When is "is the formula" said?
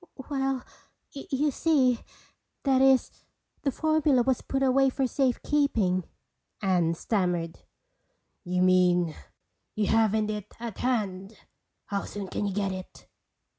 2.81-4.23